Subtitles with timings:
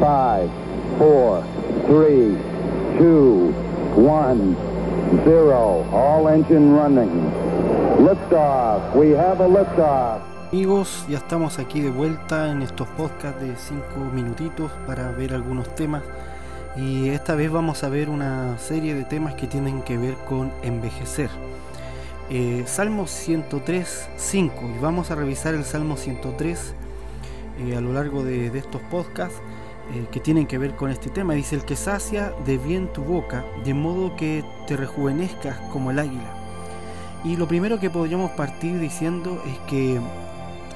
[0.00, 0.48] Five,
[0.98, 1.42] four,
[1.86, 2.36] three,
[2.98, 3.52] two,
[3.96, 4.56] one,
[5.24, 5.84] zero.
[5.92, 7.32] All engine running.
[7.98, 8.94] Liftoff.
[8.94, 10.22] We have a liftoff.
[10.52, 13.82] Amigos, ya estamos aquí de vuelta en estos podcasts de 5
[14.14, 16.02] minutitos para ver algunos temas
[16.74, 20.50] y esta vez vamos a ver una serie de temas que tienen que ver con
[20.62, 21.28] envejecer.
[22.30, 26.74] Eh, Salmo 103, 5 y vamos a revisar el Salmo 103
[27.58, 29.40] eh, a lo largo de, estos podcasts
[29.94, 31.34] eh, que tienen que ver con este tema.
[31.34, 35.98] Dice, el que sacia de bien tu boca, de modo que te rejuvenezcas como el
[35.98, 36.34] águila.
[37.24, 40.00] Y lo primero que podríamos partir diciendo es que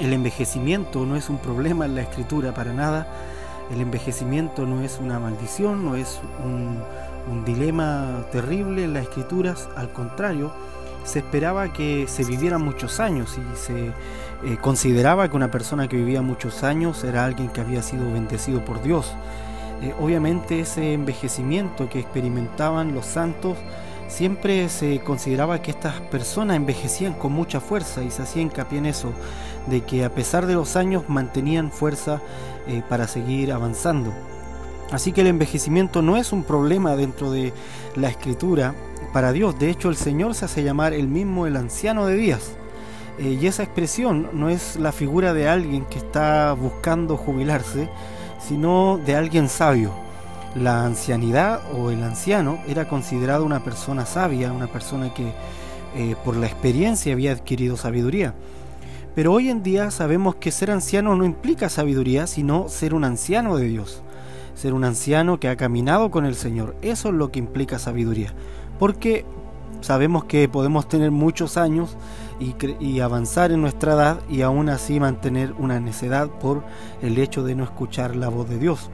[0.00, 3.06] el envejecimiento no es un problema en la escritura para nada.
[3.70, 6.82] El envejecimiento no es una maldición, no es un,
[7.44, 9.68] dilema terrible en las escrituras.
[9.76, 10.52] Al contrario,
[11.04, 13.86] se esperaba que se vivieran muchos años y se
[14.44, 18.64] eh, consideraba que una persona que vivía muchos años era alguien que había sido bendecido
[18.64, 19.14] por Dios.
[19.82, 23.56] Eh, obviamente ese envejecimiento que experimentaban los santos
[24.08, 28.86] siempre se consideraba que estas personas envejecían con mucha fuerza y se hacía hincapié en
[28.86, 29.12] eso,
[29.66, 32.20] de que a pesar de los años mantenían fuerza
[32.66, 34.12] eh, para seguir avanzando.
[34.90, 37.54] Así que el envejecimiento no es un problema dentro de
[37.96, 38.74] la escritura
[39.12, 42.52] para Dios, de hecho el Señor se hace llamar el mismo el anciano de días.
[43.18, 47.88] Eh, y esa expresión no es la figura de alguien que está buscando jubilarse,
[48.40, 49.92] sino de alguien sabio
[50.54, 55.32] la ancianidad o el anciano era considerado una persona sabia, una persona que
[55.96, 58.34] eh, por la experiencia había adquirido sabiduría.
[59.14, 63.56] Pero hoy en día sabemos que ser anciano no implica sabiduría, sino ser un anciano
[63.56, 64.02] de Dios.
[64.54, 66.76] Ser un anciano que ha caminado con el Señor.
[66.82, 68.32] Eso es lo que implica sabiduría.
[68.82, 69.24] Porque
[69.80, 71.96] sabemos que podemos tener muchos años
[72.80, 76.64] y, avanzar en nuestra edad y aún así mantener una necedad por
[77.00, 78.90] el hecho de no escuchar la voz de Dios.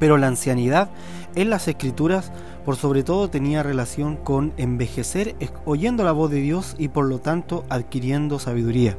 [0.00, 0.90] Pero la ancianidad
[1.36, 2.32] en las escrituras
[2.64, 7.20] por sobre todo tenía relación con envejecer oyendo la voz de Dios y por lo
[7.20, 8.98] tanto adquiriendo sabiduría.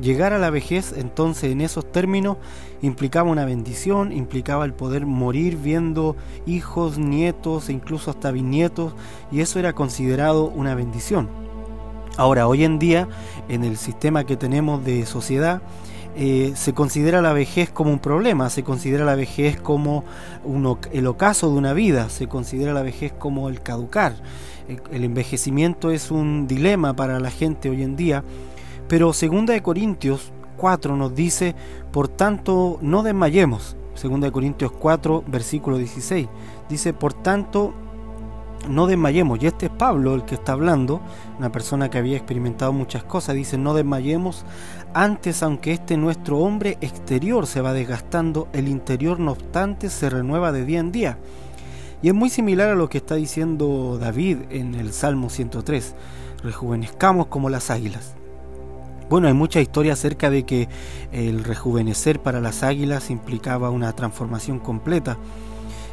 [0.00, 2.36] Llegar a la vejez entonces en esos términos
[2.82, 6.16] implicaba una bendición, implicaba el poder morir viendo
[6.46, 8.94] hijos, nietos e incluso hasta bisnietos
[9.30, 11.28] y eso era considerado una bendición.
[12.16, 13.08] Ahora, hoy en día,
[13.48, 15.62] en el sistema que tenemos de sociedad,
[16.16, 20.04] eh, se considera la vejez como un problema, se considera la vejez como
[20.92, 24.14] el ocaso de una vida, se considera la vejez como el caducar.
[24.92, 28.22] El, envejecimiento es un dilema para la gente hoy en día,
[28.88, 31.54] pero segunda de Corintios 4 nos dice,
[31.92, 33.76] por tanto, no desmayemos.
[33.94, 36.28] Segunda de Corintios 4, versículo 16.
[36.68, 37.74] Dice, por tanto,
[38.68, 39.42] no desmayemos.
[39.42, 41.00] Y este es Pablo el que está hablando,
[41.38, 43.34] una persona que había experimentado muchas cosas.
[43.34, 44.44] Dice, no desmayemos.
[44.94, 50.52] Antes, aunque este nuestro hombre exterior se va desgastando, el interior no obstante se renueva
[50.52, 51.18] de día en día.
[52.02, 55.94] Y es muy similar a lo que está diciendo David en el Salmo 103.
[56.42, 58.14] Rejuvenezcamos como las águilas.
[59.08, 60.68] Bueno, hay mucha historia acerca de que
[61.12, 65.18] el rejuvenecer para las águilas implicaba una transformación completa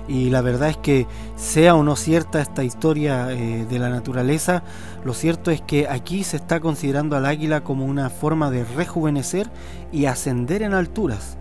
[0.08, 4.64] y la verdad es que sea o no cierta esta historia eh, de la naturaleza,
[5.06, 9.50] lo cierto es que aquí se está considerando al águila como una forma de rejuvenecer
[9.92, 11.38] y ascender en alturas.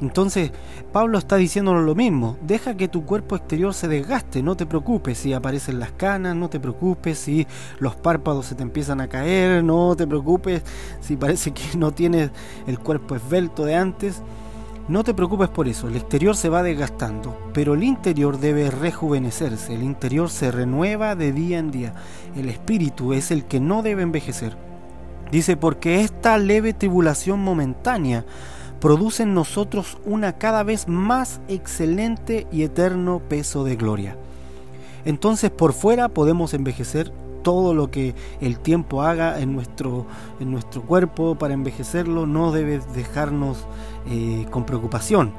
[0.00, 0.52] Entonces,
[0.92, 5.16] Pablo está diciéndonos lo mismo, deja que tu cuerpo exterior se desgaste, no te preocupes
[5.16, 7.46] si aparecen las canas, no te preocupes si
[7.78, 10.62] los párpados se te empiezan a caer, no te preocupes
[11.00, 12.30] si parece que no tienes
[12.66, 14.22] el cuerpo esbelto de antes,
[14.88, 19.74] no te preocupes por eso, el exterior se va desgastando, pero el interior debe rejuvenecerse,
[19.74, 21.94] el interior se renueva de día en día,
[22.36, 24.56] el espíritu es el que no debe envejecer.
[25.32, 28.24] Dice, porque esta leve tribulación momentánea
[28.80, 34.16] produce en nosotros una cada vez más excelente y eterno peso de gloria.
[35.04, 40.04] Entonces por fuera podemos envejecer todo lo que el tiempo haga en nuestro,
[40.40, 43.58] en nuestro cuerpo para envejecerlo no debe dejarnos
[44.10, 45.32] eh, con preocupación.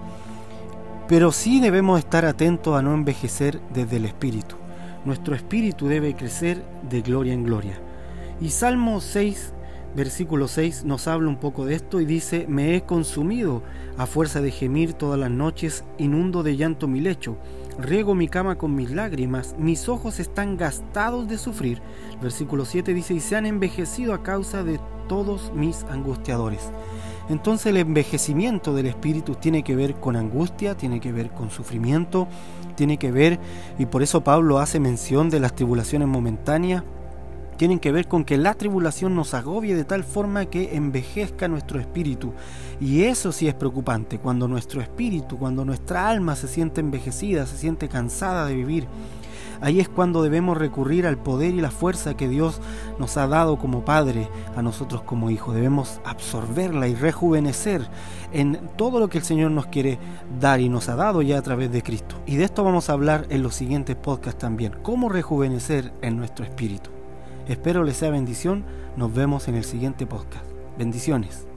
[1.10, 4.56] Pero sí debemos estar atentos a no envejecer desde el espíritu.
[5.04, 7.78] Nuestro espíritu debe crecer de gloria en gloria.
[8.40, 9.54] Y Salmo 6,
[9.98, 13.64] versículo 6 nos habla un poco de esto y dice, me he consumido
[13.98, 17.36] a fuerza de gemir todas las noches, inundo de llanto mi lecho
[17.80, 21.82] riego mi cama con mis lágrimas, mis ojos están gastados de sufrir.
[22.22, 26.72] Versículo 7 dice, y se han envejecido a causa de todos mis angustiadores.
[27.30, 32.28] Entonces el envejecimiento del espíritu tiene que ver con angustia, tiene que ver con sufrimiento,
[32.76, 33.40] tiene que ver,
[33.78, 36.84] y por eso Pablo hace mención de las tribulaciones momentáneas,
[37.58, 41.80] tienen que ver con que la tribulación nos agobie de tal forma que envejezca nuestro
[41.80, 42.34] espíritu.
[42.80, 47.58] Y eso sí es preocupante, cuando nuestro espíritu, cuando nuestra alma se siente envejecida, se
[47.58, 48.88] siente cansada de vivir.
[49.60, 52.62] Ahí es cuando debemos recurrir al poder y la fuerza que Dios
[53.00, 55.56] nos ha dado como Padre, a nosotros como hijos.
[55.56, 57.88] Debemos absorberla y rejuvenecer
[58.34, 59.98] en todo lo que el Señor nos quiere
[60.40, 62.18] dar y nos ha dado ya a través de Cristo.
[62.28, 64.76] Y de esto vamos a hablar en los siguientes podcasts también.
[64.84, 66.97] Cómo rejuvenecer en nuestro espíritu.
[67.48, 68.66] Espero les sea bendición.
[68.98, 70.46] Nos vemos en el siguiente podcast.
[70.78, 71.48] Bendiciones.